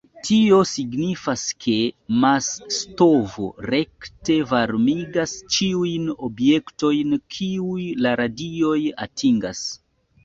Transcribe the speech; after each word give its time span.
Tio 0.27 0.59
signifas, 0.67 1.41
ke 1.65 1.73
mas-stovo 2.23 3.45
rekte 3.73 4.37
varmigas 4.53 5.35
ĉiujn 5.57 6.11
objektojn, 6.29 7.15
kiujn 7.37 8.05
la 8.07 8.17
radioj 8.25 8.79
atingas. 9.09 9.67